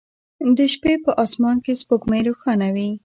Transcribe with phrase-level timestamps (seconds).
[0.57, 2.89] د شپې په اسمان کې سپوږمۍ روښانه وي